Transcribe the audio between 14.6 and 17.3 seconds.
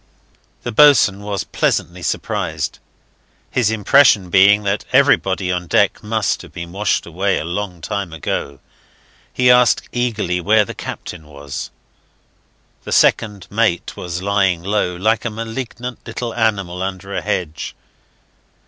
low, like a malignant little animal under a